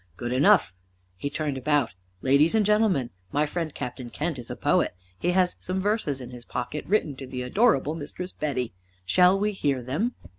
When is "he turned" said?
1.15-1.59